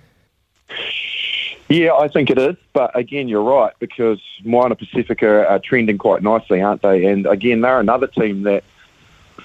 Yeah, 1.69 1.93
I 1.93 2.07
think 2.07 2.29
it 2.29 2.37
is. 2.37 2.55
But 2.73 2.97
again, 2.97 3.27
you're 3.27 3.43
right 3.43 3.73
because 3.79 4.21
Moana 4.43 4.75
Pacifica 4.75 5.47
are 5.47 5.59
trending 5.59 5.97
quite 5.97 6.23
nicely, 6.23 6.61
aren't 6.61 6.81
they? 6.81 7.05
And 7.05 7.25
again, 7.25 7.61
they're 7.61 7.79
another 7.79 8.07
team 8.07 8.43
that 8.43 8.63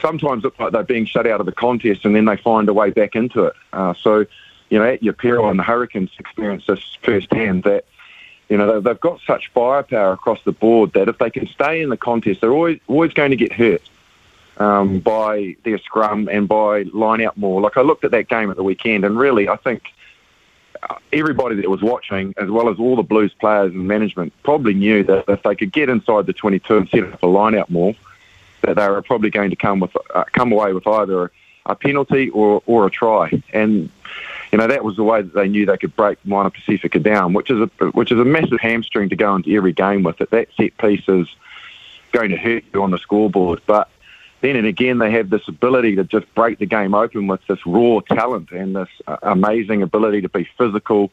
sometimes 0.00 0.44
look 0.44 0.58
like 0.58 0.72
they're 0.72 0.82
being 0.82 1.06
shut 1.06 1.26
out 1.26 1.40
of 1.40 1.46
the 1.46 1.52
contest 1.52 2.04
and 2.04 2.14
then 2.14 2.24
they 2.24 2.36
find 2.36 2.68
a 2.68 2.74
way 2.74 2.90
back 2.90 3.14
into 3.14 3.44
it. 3.44 3.54
Uh, 3.72 3.94
so, 3.94 4.26
you 4.70 4.78
know, 4.78 4.84
at 4.84 5.02
your 5.02 5.12
peril 5.12 5.48
and 5.48 5.58
the 5.58 5.62
Hurricanes 5.62 6.10
experience 6.18 6.64
this 6.66 6.96
firsthand 7.02 7.64
that, 7.64 7.84
you 8.48 8.56
know, 8.56 8.80
they've 8.80 9.00
got 9.00 9.20
such 9.26 9.50
firepower 9.52 10.12
across 10.12 10.42
the 10.44 10.52
board 10.52 10.92
that 10.92 11.08
if 11.08 11.18
they 11.18 11.30
can 11.30 11.46
stay 11.46 11.82
in 11.82 11.88
the 11.88 11.96
contest, 11.96 12.40
they're 12.40 12.52
always, 12.52 12.80
always 12.86 13.12
going 13.12 13.30
to 13.30 13.36
get 13.36 13.52
hurt 13.52 13.82
um, 14.58 15.00
by 15.00 15.56
their 15.64 15.78
scrum 15.78 16.28
and 16.30 16.48
by 16.48 16.82
line 16.92 17.22
out 17.22 17.36
more. 17.36 17.60
Like 17.60 17.76
I 17.76 17.82
looked 17.82 18.04
at 18.04 18.10
that 18.10 18.28
game 18.28 18.50
at 18.50 18.56
the 18.56 18.62
weekend 18.62 19.04
and 19.04 19.18
really 19.18 19.48
I 19.48 19.56
think 19.56 19.82
uh, 20.88 20.96
everybody 21.12 21.56
that 21.56 21.70
was 21.70 21.82
watching, 21.82 22.34
as 22.36 22.50
well 22.50 22.68
as 22.68 22.78
all 22.78 22.96
the 22.96 23.02
Blues 23.02 23.32
players 23.34 23.72
and 23.72 23.86
management, 23.86 24.32
probably 24.42 24.74
knew 24.74 25.04
that 25.04 25.24
if 25.28 25.42
they 25.42 25.54
could 25.54 25.72
get 25.72 25.88
inside 25.88 26.26
the 26.26 26.32
22 26.32 26.76
and 26.76 26.88
set 26.88 27.04
up 27.04 27.22
a 27.22 27.26
line 27.26 27.54
out 27.54 27.70
more, 27.70 27.94
that 28.62 28.76
they 28.76 28.88
were 28.88 29.02
probably 29.02 29.30
going 29.30 29.50
to 29.50 29.56
come 29.56 29.80
with 29.80 29.96
uh, 30.14 30.24
come 30.32 30.52
away 30.52 30.72
with 30.72 30.86
either 30.86 31.30
a 31.66 31.74
penalty 31.74 32.30
or 32.30 32.62
or 32.66 32.86
a 32.86 32.90
try, 32.90 33.42
and 33.52 33.90
you 34.50 34.58
know 34.58 34.66
that 34.66 34.84
was 34.84 34.96
the 34.96 35.04
way 35.04 35.22
that 35.22 35.34
they 35.34 35.48
knew 35.48 35.66
they 35.66 35.76
could 35.76 35.94
break 35.94 36.18
Moana 36.24 36.50
Pacifica 36.50 36.98
down, 36.98 37.32
which 37.32 37.50
is 37.50 37.60
a 37.60 37.86
which 37.90 38.10
is 38.10 38.18
a 38.18 38.24
massive 38.24 38.60
hamstring 38.60 39.08
to 39.10 39.16
go 39.16 39.34
into 39.34 39.54
every 39.54 39.72
game 39.72 40.02
with. 40.02 40.20
It 40.20 40.30
that 40.30 40.48
set 40.56 40.76
piece 40.78 41.08
is 41.08 41.28
going 42.12 42.30
to 42.30 42.36
hurt 42.36 42.64
you 42.72 42.82
on 42.82 42.90
the 42.90 42.98
scoreboard, 42.98 43.62
but 43.66 43.88
then 44.40 44.56
and 44.56 44.66
again 44.66 44.98
they 44.98 45.10
have 45.12 45.30
this 45.30 45.46
ability 45.48 45.96
to 45.96 46.04
just 46.04 46.32
break 46.34 46.58
the 46.58 46.66
game 46.66 46.94
open 46.94 47.26
with 47.26 47.44
this 47.46 47.64
raw 47.64 48.00
talent 48.00 48.50
and 48.50 48.76
this 48.76 48.88
uh, 49.06 49.16
amazing 49.22 49.82
ability 49.82 50.20
to 50.22 50.28
be 50.28 50.48
physical. 50.58 51.10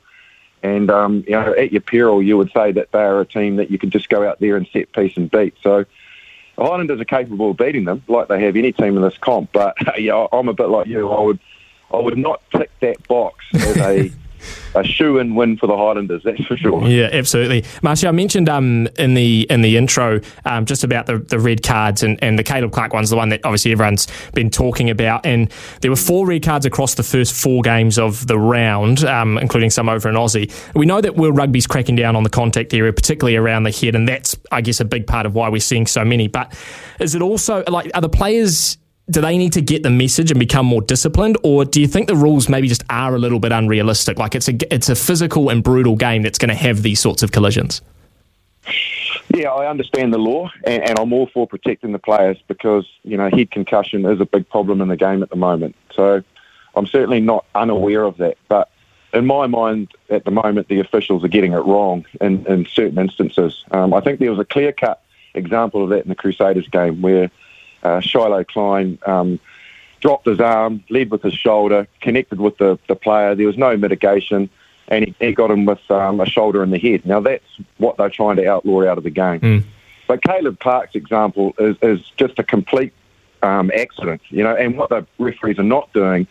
And 0.61 0.91
um, 0.91 1.23
you 1.25 1.31
know, 1.31 1.53
at 1.53 1.71
your 1.71 1.81
peril, 1.81 2.21
you 2.21 2.37
would 2.37 2.51
say 2.51 2.73
that 2.73 2.91
they 2.91 2.99
are 2.99 3.21
a 3.21 3.25
team 3.25 3.55
that 3.57 3.71
you 3.71 3.77
could 3.77 3.91
just 3.91 4.09
go 4.09 4.27
out 4.27 4.39
there 4.39 4.57
and 4.57 4.67
set 4.73 4.91
piece 4.91 5.15
and 5.15 5.31
beat. 5.31 5.55
So 5.63 5.85
Highlanders 6.59 6.99
are 6.99 7.05
capable 7.05 7.51
of 7.51 7.57
beating 7.57 7.85
them, 7.85 8.03
like 8.07 8.27
they 8.27 8.41
have 8.43 8.55
any 8.55 8.71
team 8.71 8.95
in 8.95 9.01
this 9.01 9.17
comp. 9.17 9.51
But 9.53 9.75
yeah, 9.99 10.27
I'm 10.31 10.47
a 10.47 10.53
bit 10.53 10.69
like 10.69 10.87
you. 10.87 11.09
I 11.09 11.21
would, 11.21 11.39
I 11.93 11.97
would 11.97 12.17
not 12.17 12.41
tick 12.51 12.71
that 12.81 13.07
box 13.07 13.43
as 13.53 13.77
a 13.77 14.11
a 14.75 14.83
shoe 14.83 15.17
in 15.19 15.35
win 15.35 15.57
for 15.57 15.67
the 15.67 15.75
Highlanders, 15.75 16.21
that's 16.23 16.43
for 16.45 16.57
sure. 16.57 16.87
Yeah, 16.87 17.09
absolutely. 17.11 17.65
Marcia, 17.81 18.07
I 18.07 18.11
mentioned 18.11 18.49
um, 18.49 18.87
in 18.97 19.13
the 19.13 19.47
in 19.49 19.61
the 19.61 19.77
intro 19.77 20.21
um, 20.45 20.65
just 20.65 20.83
about 20.83 21.05
the, 21.05 21.19
the 21.19 21.39
red 21.39 21.63
cards 21.63 22.03
and, 22.03 22.21
and 22.23 22.37
the 22.37 22.43
Caleb 22.43 22.71
Clarke 22.71 22.93
one's 22.93 23.09
the 23.09 23.15
one 23.15 23.29
that 23.29 23.41
obviously 23.43 23.71
everyone's 23.71 24.07
been 24.33 24.49
talking 24.49 24.89
about. 24.89 25.25
And 25.25 25.51
there 25.81 25.91
were 25.91 25.97
four 25.97 26.27
red 26.27 26.43
cards 26.43 26.65
across 26.65 26.95
the 26.95 27.03
first 27.03 27.33
four 27.33 27.61
games 27.61 27.97
of 27.97 28.27
the 28.27 28.37
round, 28.37 29.03
um, 29.03 29.37
including 29.37 29.69
some 29.69 29.89
over 29.89 30.09
in 30.09 30.15
Aussie. 30.15 30.51
We 30.75 30.85
know 30.85 31.01
that 31.01 31.15
World 31.15 31.37
Rugby's 31.37 31.67
cracking 31.67 31.95
down 31.95 32.15
on 32.15 32.23
the 32.23 32.29
contact 32.29 32.73
area, 32.73 32.93
particularly 32.93 33.35
around 33.35 33.63
the 33.63 33.71
head, 33.71 33.95
and 33.95 34.07
that's, 34.07 34.35
I 34.51 34.61
guess, 34.61 34.79
a 34.79 34.85
big 34.85 35.07
part 35.07 35.25
of 35.25 35.35
why 35.35 35.49
we're 35.49 35.59
seeing 35.59 35.87
so 35.87 36.05
many. 36.05 36.27
But 36.27 36.57
is 36.99 37.15
it 37.15 37.21
also 37.21 37.63
like 37.67 37.91
are 37.93 38.01
the 38.01 38.09
players 38.09 38.77
do 39.09 39.21
they 39.21 39.37
need 39.37 39.53
to 39.53 39.61
get 39.61 39.83
the 39.83 39.89
message 39.89 40.31
and 40.31 40.39
become 40.39 40.65
more 40.65 40.81
disciplined, 40.81 41.37
or 41.43 41.65
do 41.65 41.81
you 41.81 41.87
think 41.87 42.07
the 42.07 42.15
rules 42.15 42.47
maybe 42.49 42.67
just 42.67 42.83
are 42.89 43.15
a 43.15 43.19
little 43.19 43.39
bit 43.39 43.51
unrealistic? 43.51 44.19
Like 44.19 44.35
it's 44.35 44.47
a 44.47 44.73
it's 44.73 44.89
a 44.89 44.95
physical 44.95 45.49
and 45.49 45.63
brutal 45.63 45.95
game 45.95 46.21
that's 46.21 46.37
going 46.37 46.49
to 46.49 46.55
have 46.55 46.83
these 46.83 46.99
sorts 46.99 47.23
of 47.23 47.31
collisions. 47.31 47.81
Yeah, 49.33 49.49
I 49.49 49.69
understand 49.69 50.13
the 50.13 50.17
law, 50.17 50.51
and, 50.63 50.83
and, 50.83 50.99
I'm 50.99 51.13
all 51.13 51.27
for 51.27 51.47
protecting 51.47 51.91
the 51.91 51.99
players 51.99 52.37
because 52.47 52.85
you 53.03 53.17
know 53.17 53.29
head 53.29 53.51
concussion 53.51 54.05
is 54.05 54.19
a 54.19 54.25
big 54.25 54.49
problem 54.49 54.81
in 54.81 54.87
the 54.87 54.97
game 54.97 55.21
at 55.23 55.29
the 55.29 55.35
moment. 55.35 55.75
So 55.93 56.23
I'm 56.75 56.87
certainly 56.87 57.19
not 57.19 57.45
unaware 57.55 58.03
of 58.03 58.17
that, 58.17 58.37
but 58.47 58.69
in 59.13 59.25
my 59.25 59.47
mind, 59.47 59.89
at 60.09 60.25
the 60.25 60.31
moment, 60.31 60.67
the 60.67 60.79
officials 60.79 61.23
are 61.23 61.29
getting 61.29 61.53
it 61.53 61.57
wrong 61.57 62.05
in, 62.21 62.45
in 62.45 62.65
certain 62.65 62.99
instances. 62.99 63.63
Um, 63.71 63.93
I 63.93 64.01
think 64.01 64.19
there 64.19 64.29
was 64.29 64.39
a 64.39 64.45
clear 64.45 64.71
cut 64.71 65.01
example 65.33 65.83
of 65.83 65.89
that 65.89 66.03
in 66.03 66.09
the 66.09 66.15
Crusaders 66.15 66.67
game 66.67 67.01
where 67.01 67.31
uh, 67.83 67.99
Shilo 67.99 68.45
Klein 68.47 68.99
um, 69.05 69.39
dropped 69.99 70.27
his 70.27 70.39
arm, 70.39 70.83
led 70.89 71.11
with 71.11 71.21
his 71.21 71.33
shoulder, 71.33 71.87
connected 72.01 72.39
with 72.39 72.57
the, 72.57 72.79
the 72.87 72.95
player. 72.95 73.35
There 73.35 73.47
was 73.47 73.57
no 73.57 73.75
mitigation, 73.77 74.49
and 74.87 75.05
he, 75.05 75.15
he 75.19 75.33
got 75.33 75.51
him 75.51 75.65
with 75.65 75.79
um, 75.91 76.19
a 76.19 76.25
shoulder 76.25 76.63
in 76.63 76.71
the 76.71 76.79
head. 76.79 77.05
Now, 77.05 77.19
that's 77.19 77.43
what 77.77 77.97
they're 77.97 78.09
trying 78.09 78.37
to 78.37 78.47
outlaw 78.47 78.85
out 78.87 78.97
of 78.97 79.03
the 79.03 79.09
game. 79.09 79.39
Mm. 79.39 79.63
But 80.07 80.23
Caleb 80.23 80.59
Clarke's 80.59 80.95
example 80.95 81.53
is, 81.59 81.77
is 81.81 82.11
just 82.17 82.39
a 82.39 82.43
complete 82.43 82.93
um, 83.43 83.71
accident, 83.75 84.21
you 84.29 84.43
know, 84.43 84.55
and 84.55 84.77
what 84.77 84.89
the 84.89 85.05
referees 85.17 85.59
are 85.59 85.63
not 85.63 85.91
doing 85.93 86.27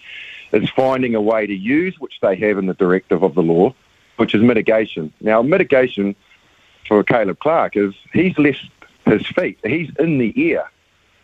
is 0.53 0.69
finding 0.71 1.15
a 1.15 1.21
way 1.21 1.47
to 1.47 1.55
use, 1.55 1.99
which 2.01 2.19
they 2.21 2.37
have 2.37 2.59
in 2.59 2.67
the 2.67 2.75
directive 2.75 3.23
of 3.23 3.35
the 3.35 3.43
law, 3.43 3.75
which 4.17 4.35
is 4.35 4.43
mitigation. 4.43 5.13
Now, 5.21 5.43
mitigation 5.43 6.17
for 6.87 7.03
Caleb 7.05 7.39
Clarke 7.39 7.77
is 7.77 7.95
he's 8.13 8.37
left 8.39 8.67
his 9.05 9.27
feet, 9.29 9.59
he's 9.65 9.91
in 9.99 10.19
the 10.19 10.53
air 10.53 10.71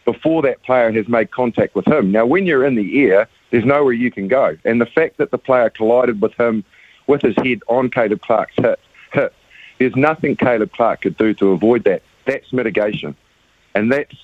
before 0.05 0.43
that 0.43 0.63
player 0.63 0.93
has 0.93 1.09
made 1.09 1.31
contact 1.31 1.75
with 1.75 1.87
him. 1.87 2.13
Now, 2.13 2.27
when 2.27 2.47
you're 2.47 2.65
in 2.65 2.75
the 2.75 3.05
air, 3.05 3.29
there's 3.51 3.65
nowhere 3.65 3.93
you 3.93 4.11
can 4.11 4.29
go. 4.29 4.57
And 4.65 4.81
the 4.81 4.87
fact 4.87 5.17
that 5.19 5.31
the 5.31 5.39
player 5.39 5.71
collided 5.71 6.21
with 6.21 6.35
him 6.35 6.65
with 7.07 7.23
his 7.23 7.37
head 7.37 7.61
on 7.69 7.91
Caleb 7.91 8.21
Clarke's 8.23 8.57
hit, 8.57 8.81
hit 9.13 9.33
there's 9.79 9.97
nothing 9.97 10.37
Caleb 10.37 10.73
Clarke 10.73 11.03
could 11.03 11.17
do 11.17 11.35
to 11.35 11.51
avoid 11.51 11.85
that. 11.85 12.03
That's 12.27 12.53
mitigation. 12.53 13.15
And 13.75 13.93
that's 13.93 14.17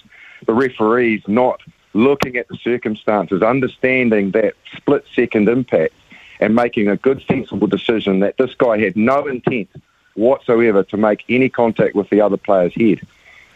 the 0.46 0.54
referees 0.54 1.22
not 1.26 1.60
looking 1.92 2.36
at 2.36 2.48
the 2.48 2.56
circumstances, 2.56 3.42
understanding 3.42 4.30
that 4.30 4.54
split 4.76 5.04
second 5.14 5.48
impact 5.48 5.94
and 6.38 6.54
making 6.54 6.88
a 6.88 6.96
good, 6.96 7.22
sensible 7.28 7.66
decision 7.66 8.20
that 8.20 8.36
this 8.38 8.54
guy 8.54 8.78
had 8.78 8.96
no 8.96 9.26
intent 9.26 9.68
whatsoever 10.14 10.82
to 10.84 10.96
make 10.96 11.24
any 11.28 11.48
contact 11.48 11.94
with 11.94 12.08
the 12.10 12.20
other 12.20 12.36
player's 12.36 12.74
head. 12.74 13.00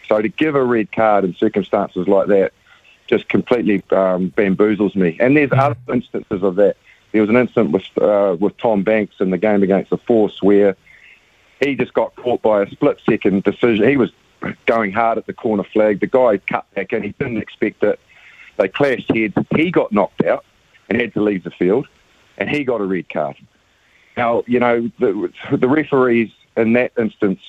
So 0.07 0.21
to 0.21 0.29
give 0.29 0.55
a 0.55 0.63
red 0.63 0.91
card 0.91 1.23
in 1.23 1.35
circumstances 1.35 2.07
like 2.07 2.27
that 2.27 2.53
just 3.07 3.29
completely 3.29 3.83
um, 3.91 4.31
bamboozles 4.31 4.95
me. 4.95 5.17
And 5.19 5.37
there's 5.37 5.51
other 5.51 5.77
instances 5.91 6.43
of 6.43 6.55
that. 6.55 6.77
There 7.11 7.21
was 7.21 7.29
an 7.29 7.37
incident 7.37 7.71
with 7.71 7.85
uh, 8.01 8.35
with 8.39 8.57
Tom 8.57 8.83
Banks 8.83 9.15
in 9.19 9.29
the 9.29 9.37
game 9.37 9.63
against 9.63 9.89
the 9.89 9.97
Force 9.97 10.41
where 10.41 10.75
he 11.61 11.75
just 11.75 11.93
got 11.93 12.15
caught 12.15 12.41
by 12.41 12.63
a 12.63 12.69
split 12.69 12.99
second 13.09 13.43
decision. 13.43 13.87
He 13.87 13.95
was 13.95 14.11
going 14.65 14.91
hard 14.91 15.17
at 15.17 15.25
the 15.25 15.33
corner 15.33 15.63
flag. 15.63 16.01
The 16.01 16.07
guy 16.07 16.37
cut 16.37 16.65
back 16.73 16.91
and 16.91 17.03
he 17.03 17.11
didn't 17.17 17.37
expect 17.37 17.83
it. 17.83 17.99
They 18.57 18.67
clashed 18.67 19.09
heads. 19.13 19.33
He 19.55 19.71
got 19.71 19.91
knocked 19.91 20.23
out 20.23 20.45
and 20.89 20.99
had 20.99 21.13
to 21.13 21.21
leave 21.21 21.43
the 21.43 21.51
field, 21.51 21.87
and 22.37 22.49
he 22.49 22.63
got 22.63 22.81
a 22.81 22.85
red 22.85 23.09
card. 23.09 23.37
Now, 24.17 24.43
you 24.47 24.59
know, 24.59 24.89
the, 24.99 25.31
the 25.51 25.67
referees 25.67 26.31
in 26.55 26.73
that 26.73 26.91
instance 26.97 27.39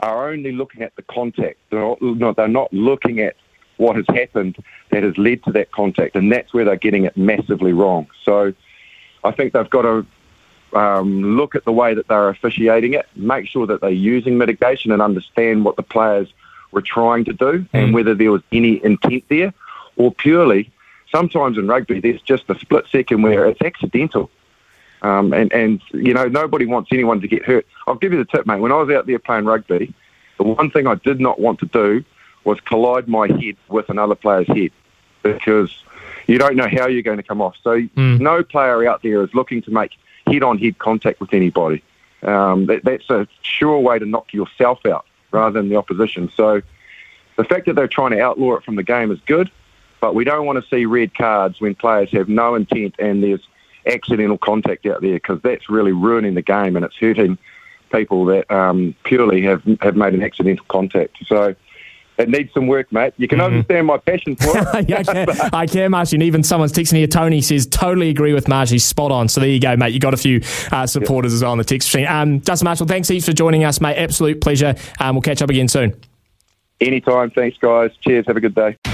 are 0.00 0.30
only 0.30 0.52
looking 0.52 0.82
at 0.82 0.94
the 0.96 1.02
contact. 1.02 1.58
They're 1.70 1.96
not, 2.00 2.36
they're 2.36 2.48
not 2.48 2.72
looking 2.72 3.20
at 3.20 3.36
what 3.76 3.96
has 3.96 4.04
happened 4.08 4.56
that 4.90 5.02
has 5.02 5.16
led 5.18 5.42
to 5.44 5.52
that 5.52 5.72
contact, 5.72 6.16
and 6.16 6.30
that's 6.30 6.52
where 6.54 6.64
they're 6.64 6.76
getting 6.76 7.04
it 7.04 7.16
massively 7.16 7.72
wrong. 7.72 8.06
So 8.24 8.54
I 9.24 9.30
think 9.32 9.52
they've 9.52 9.70
got 9.70 9.82
to 9.82 10.06
um, 10.78 11.36
look 11.36 11.54
at 11.54 11.64
the 11.64 11.72
way 11.72 11.94
that 11.94 12.08
they're 12.08 12.28
officiating 12.28 12.94
it, 12.94 13.06
make 13.16 13.48
sure 13.48 13.66
that 13.66 13.80
they're 13.80 13.90
using 13.90 14.38
mitigation 14.38 14.92
and 14.92 15.00
understand 15.00 15.64
what 15.64 15.76
the 15.76 15.82
players 15.82 16.32
were 16.72 16.82
trying 16.82 17.24
to 17.24 17.32
do 17.32 17.60
mm. 17.60 17.68
and 17.72 17.94
whether 17.94 18.14
there 18.14 18.32
was 18.32 18.42
any 18.52 18.84
intent 18.84 19.24
there 19.28 19.54
or 19.96 20.12
purely, 20.12 20.70
sometimes 21.10 21.56
in 21.56 21.68
rugby, 21.68 22.00
there's 22.00 22.20
just 22.22 22.44
a 22.48 22.58
split 22.58 22.84
second 22.90 23.22
where 23.22 23.46
it's 23.46 23.62
accidental. 23.62 24.30
Um, 25.04 25.34
and, 25.34 25.52
and, 25.52 25.82
you 25.92 26.14
know, 26.14 26.28
nobody 26.28 26.64
wants 26.64 26.88
anyone 26.90 27.20
to 27.20 27.28
get 27.28 27.44
hurt. 27.44 27.66
I'll 27.86 27.94
give 27.94 28.12
you 28.12 28.18
the 28.18 28.24
tip, 28.24 28.46
mate. 28.46 28.60
When 28.60 28.72
I 28.72 28.76
was 28.76 28.88
out 28.88 29.06
there 29.06 29.18
playing 29.18 29.44
rugby, 29.44 29.92
the 30.38 30.44
one 30.44 30.70
thing 30.70 30.86
I 30.86 30.94
did 30.94 31.20
not 31.20 31.38
want 31.38 31.58
to 31.60 31.66
do 31.66 32.02
was 32.44 32.58
collide 32.60 33.06
my 33.06 33.28
head 33.28 33.56
with 33.68 33.90
another 33.90 34.14
player's 34.14 34.48
head 34.48 34.70
because 35.22 35.70
you 36.26 36.38
don't 36.38 36.56
know 36.56 36.68
how 36.68 36.86
you're 36.86 37.02
going 37.02 37.18
to 37.18 37.22
come 37.22 37.42
off. 37.42 37.54
So 37.62 37.82
mm. 37.82 38.18
no 38.18 38.42
player 38.42 38.88
out 38.88 39.02
there 39.02 39.22
is 39.22 39.34
looking 39.34 39.60
to 39.62 39.70
make 39.70 39.92
head-on-head 40.26 40.78
contact 40.78 41.20
with 41.20 41.34
anybody. 41.34 41.82
Um, 42.22 42.64
that, 42.66 42.82
that's 42.84 43.10
a 43.10 43.28
sure 43.42 43.78
way 43.78 43.98
to 43.98 44.06
knock 44.06 44.32
yourself 44.32 44.86
out 44.86 45.04
rather 45.32 45.60
than 45.60 45.68
the 45.68 45.76
opposition. 45.76 46.32
So 46.34 46.62
the 47.36 47.44
fact 47.44 47.66
that 47.66 47.74
they're 47.74 47.88
trying 47.88 48.12
to 48.12 48.22
outlaw 48.22 48.56
it 48.56 48.64
from 48.64 48.76
the 48.76 48.82
game 48.82 49.10
is 49.10 49.20
good, 49.26 49.50
but 50.00 50.14
we 50.14 50.24
don't 50.24 50.46
want 50.46 50.62
to 50.62 50.68
see 50.70 50.86
red 50.86 51.14
cards 51.14 51.60
when 51.60 51.74
players 51.74 52.10
have 52.12 52.30
no 52.30 52.54
intent 52.54 52.94
and 52.98 53.22
there's 53.22 53.46
accidental 53.86 54.38
contact 54.38 54.86
out 54.86 55.00
there 55.00 55.14
because 55.14 55.40
that's 55.42 55.68
really 55.68 55.92
ruining 55.92 56.34
the 56.34 56.42
game 56.42 56.76
and 56.76 56.84
it's 56.84 56.96
hurting 56.96 57.38
people 57.92 58.24
that 58.26 58.50
um, 58.50 58.94
purely 59.04 59.42
have 59.42 59.62
have 59.80 59.96
made 59.96 60.14
an 60.14 60.22
accidental 60.22 60.64
contact. 60.68 61.16
So 61.26 61.54
it 62.16 62.28
needs 62.28 62.52
some 62.52 62.66
work, 62.68 62.92
mate. 62.92 63.12
You 63.16 63.26
can 63.26 63.38
mm-hmm. 63.38 63.54
understand 63.54 63.86
my 63.86 63.98
passion 63.98 64.36
for 64.36 64.52
it. 64.56 64.88
yeah, 64.88 64.98
I 64.98 65.02
can, 65.26 65.50
I 65.52 65.66
can. 65.66 65.94
And 65.94 66.22
even 66.22 66.42
someone's 66.42 66.72
texting 66.72 66.96
here. 66.96 67.06
Tony 67.06 67.40
says, 67.40 67.66
totally 67.66 68.08
agree 68.08 68.32
with 68.32 68.46
Marshy. 68.46 68.78
Spot 68.78 69.10
on. 69.10 69.28
So 69.28 69.40
there 69.40 69.50
you 69.50 69.60
go, 69.60 69.76
mate. 69.76 69.92
You 69.92 70.00
got 70.00 70.14
a 70.14 70.18
few 70.18 70.40
uh, 70.70 70.86
supporters 70.86 71.32
as 71.32 71.42
well 71.42 71.52
on 71.52 71.58
the 71.58 71.64
text 71.64 71.92
machine. 71.92 72.06
Um, 72.06 72.40
Justin 72.40 72.66
Marshall, 72.66 72.86
thanks 72.86 73.08
heaps 73.08 73.26
for 73.26 73.32
joining 73.32 73.64
us, 73.64 73.80
mate. 73.80 73.96
Absolute 73.96 74.40
pleasure. 74.40 74.76
Um, 75.00 75.16
we'll 75.16 75.22
catch 75.22 75.42
up 75.42 75.50
again 75.50 75.68
soon. 75.68 76.00
Anytime. 76.80 77.30
Thanks, 77.30 77.58
guys. 77.58 77.90
Cheers. 78.00 78.26
Have 78.26 78.36
a 78.36 78.40
good 78.40 78.54
day. 78.54 78.93